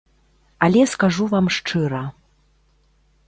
Але 0.67 0.81
скажу 0.93 1.27
вам 1.33 1.47
шчыра. 1.57 2.03